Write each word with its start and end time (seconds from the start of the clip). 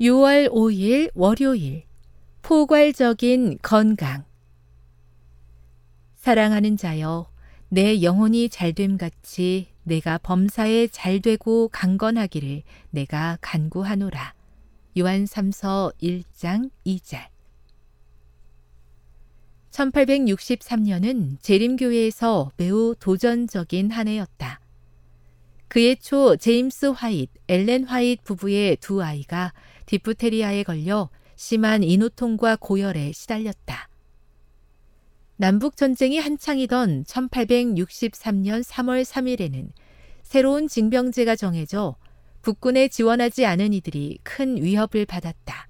6월 0.00 0.48
5일 0.50 1.10
월요일 1.14 1.82
포괄적인 2.40 3.58
건강 3.60 4.24
사랑하는 6.16 6.78
자여 6.78 7.30
내 7.68 8.00
영혼이 8.00 8.48
잘됨 8.48 8.96
같이 8.96 9.66
내가 9.82 10.16
범사에 10.16 10.86
잘되고 10.86 11.68
강건하기를 11.68 12.62
내가 12.88 13.36
간구하노라. 13.42 14.34
요한 14.98 15.26
3서 15.26 15.92
1장 16.00 16.70
2절 16.86 17.28
1863년은 19.70 21.42
재림교회에서 21.42 22.52
매우 22.56 22.94
도전적인 22.98 23.90
한 23.90 24.08
해였다. 24.08 24.60
그해 25.68 25.94
초 25.94 26.36
제임스 26.36 26.86
화이트, 26.86 27.32
엘렌 27.46 27.84
화이트 27.84 28.24
부부의 28.24 28.78
두 28.78 29.02
아이가 29.02 29.52
디프테리아에 29.90 30.62
걸려 30.62 31.10
심한 31.34 31.82
인후통과 31.82 32.54
고열에 32.54 33.10
시달렸다. 33.10 33.88
남북 35.34 35.76
전쟁이 35.76 36.20
한창이던 36.20 37.02
1863년 37.02 38.62
3월 38.62 39.04
3일에는 39.04 39.72
새로운 40.22 40.68
징병제가 40.68 41.34
정해져 41.34 41.96
북군에 42.42 42.86
지원하지 42.86 43.44
않은 43.46 43.72
이들이 43.72 44.20
큰 44.22 44.62
위협을 44.62 45.06
받았다. 45.06 45.68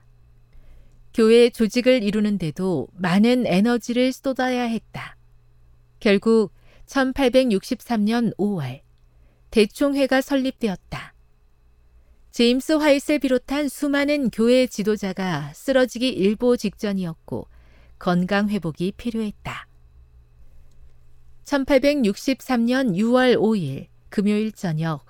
교회 1.14 1.48
조직을 1.48 2.02
이루는데도 2.02 2.89
많은 2.92 3.47
에너지를 3.47 4.12
쏟아야 4.12 4.64
했다. 4.64 5.16
결국 5.98 6.52
1863년 6.84 8.37
5월 8.37 8.83
대총회가 9.50 10.20
설립되었다. 10.20 11.14
제임스 12.30 12.73
화이트를 12.73 13.19
비롯한 13.19 13.69
수많은 13.69 14.30
교회 14.30 14.66
지도자가 14.66 15.52
쓰러지기 15.52 16.09
일보 16.09 16.56
직전이었고 16.56 17.48
건강 17.98 18.48
회복이 18.48 18.92
필요했다. 18.97 19.67
1863년 21.45 22.97
6월 22.97 23.36
5일 23.36 23.86
금요일 24.08 24.53
저녁 24.53 25.05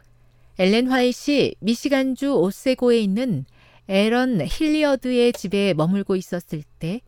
엘렌 0.58 0.88
화이트이 0.88 1.56
미시간주 1.60 2.34
오세고에 2.34 3.00
있는 3.00 3.44
에런 3.86 4.40
힐리어드의 4.40 5.32
집에 5.34 5.74
머물고 5.74 6.16
있었을 6.16 6.62
때 6.78 7.00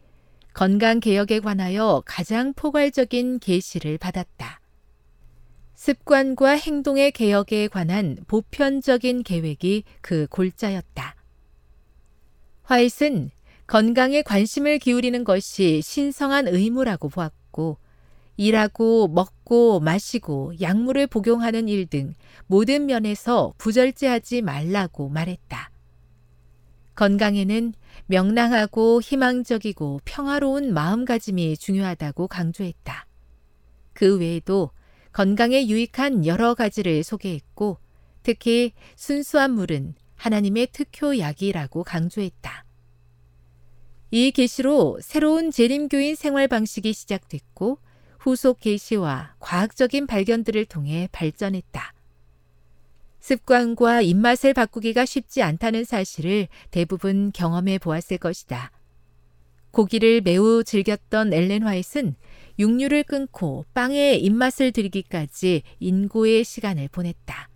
건강 0.52 1.00
개혁에 1.00 1.40
관하여 1.40 2.02
가장 2.04 2.52
포괄적인 2.52 3.38
계시를 3.38 3.96
받았다. 3.96 4.61
습관과 5.82 6.50
행동의 6.50 7.10
개혁에 7.10 7.66
관한 7.66 8.16
보편적인 8.28 9.24
계획이 9.24 9.82
그 10.00 10.28
골자였다. 10.30 11.16
화이트는 12.62 13.32
건강에 13.66 14.22
관심을 14.22 14.78
기울이는 14.78 15.24
것이 15.24 15.80
신성한 15.82 16.46
의무라고 16.46 17.08
보았고, 17.08 17.78
일하고 18.36 19.08
먹고 19.08 19.80
마시고 19.80 20.52
약물을 20.60 21.08
복용하는 21.08 21.66
일 21.66 21.86
등 21.86 22.14
모든 22.46 22.86
면에서 22.86 23.52
부절제하지 23.58 24.42
말라고 24.42 25.08
말했다. 25.08 25.72
건강에는 26.94 27.74
명랑하고 28.06 29.00
희망적이고 29.02 30.02
평화로운 30.04 30.74
마음가짐이 30.74 31.56
중요하다고 31.56 32.28
강조했다. 32.28 33.06
그 33.94 34.20
외에도 34.20 34.70
건강에 35.12 35.66
유익한 35.66 36.26
여러 36.26 36.54
가지를 36.54 37.02
소개했고 37.02 37.78
특히 38.22 38.72
순수한 38.96 39.52
물은 39.52 39.94
하나님의 40.16 40.68
특효약이라고 40.72 41.84
강조했다. 41.84 42.64
이 44.10 44.30
계시로 44.30 44.98
새로운 45.00 45.50
재림교인 45.50 46.14
생활 46.14 46.46
방식이 46.46 46.92
시작됐고 46.92 47.78
후속 48.18 48.60
계시와 48.60 49.34
과학적인 49.40 50.06
발견들을 50.06 50.66
통해 50.66 51.08
발전했다. 51.12 51.94
습관과 53.18 54.02
입맛을 54.02 54.52
바꾸기가 54.52 55.06
쉽지 55.06 55.42
않다는 55.42 55.84
사실을 55.84 56.48
대부분 56.70 57.32
경험해 57.32 57.78
보았을 57.78 58.18
것이다. 58.18 58.70
고기를 59.70 60.20
매우 60.20 60.62
즐겼던 60.62 61.32
엘렌 61.32 61.62
화이트는 61.62 62.14
육류를 62.58 63.04
끊고 63.04 63.64
빵에 63.74 64.14
입맛을 64.14 64.72
들이기까지 64.72 65.62
인고의 65.80 66.44
시간을 66.44 66.88
보냈다. 66.88 67.48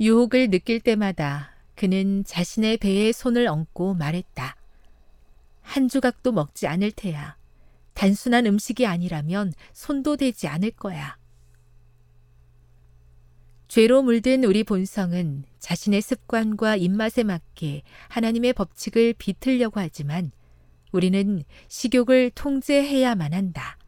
유혹을 0.00 0.50
느낄 0.50 0.80
때마다 0.80 1.52
그는 1.74 2.24
자신의 2.24 2.78
배에 2.78 3.12
손을 3.12 3.46
얹고 3.46 3.94
말했다. 3.94 4.56
한 5.62 5.88
조각도 5.88 6.32
먹지 6.32 6.66
않을 6.66 6.90
테야. 6.92 7.36
단순한 7.94 8.46
음식이 8.46 8.86
아니라면 8.86 9.52
손도 9.72 10.16
대지 10.16 10.48
않을 10.48 10.72
거야. 10.72 11.16
죄로 13.68 14.02
물든 14.02 14.42
우리 14.44 14.64
본성은 14.64 15.44
자신의 15.60 16.02
습관과 16.02 16.76
입맛에 16.76 17.22
맞게 17.22 17.82
하나님의 18.08 18.54
법칙을 18.54 19.14
비틀려고 19.16 19.78
하지만 19.78 20.32
우리는 20.92 21.42
식욕을 21.68 22.30
통제해야만 22.34 23.32
한다. 23.32 23.78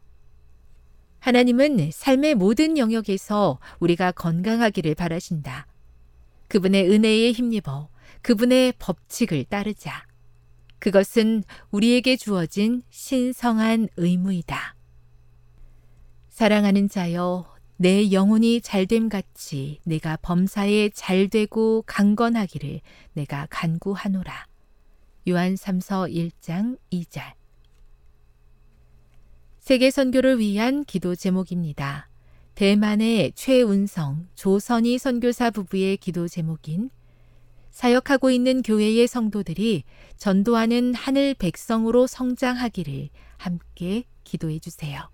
하나님은 1.19 1.91
삶의 1.91 2.35
모든 2.35 2.77
영역에서 2.77 3.59
우리가 3.79 4.11
건강하기를 4.11 4.95
바라신다. 4.95 5.67
그분의 6.49 6.89
은혜에 6.89 7.31
힘입어 7.31 7.89
그분의 8.21 8.73
법칙을 8.79 9.45
따르자. 9.45 10.05
그것은 10.79 11.43
우리에게 11.71 12.17
주어진 12.17 12.81
신성한 12.89 13.87
의무이다. 13.95 14.75
사랑하는 16.27 16.89
자여, 16.89 17.45
내 17.77 18.11
영혼이 18.11 18.61
잘됨 18.61 19.07
같이 19.09 19.79
내가 19.83 20.17
범사에 20.17 20.89
잘되고 20.89 21.83
강건하기를 21.85 22.81
내가 23.13 23.47
간구하노라. 23.49 24.52
요한 25.27 25.55
3서 25.55 26.11
1장 26.11 26.77
2절 26.91 27.21
세계 29.59 29.89
선교를 29.89 30.39
위한 30.39 30.83
기도 30.83 31.15
제목입니다. 31.15 32.09
대만의 32.55 33.31
최운성, 33.33 34.27
조선희 34.35 34.97
선교사 34.97 35.49
부부의 35.51 35.95
기도 35.97 36.27
제목인 36.27 36.89
사역하고 37.71 38.29
있는 38.29 38.61
교회의 38.61 39.07
성도들이 39.07 39.85
전도하는 40.17 40.93
하늘 40.93 41.33
백성으로 41.33 42.05
성장하기를 42.05 43.09
함께 43.37 44.03
기도해 44.25 44.59
주세요. 44.59 45.09